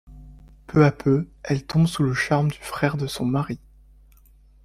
[0.65, 3.59] Peu à peu, elle tombe sous le charme du frère de son mari.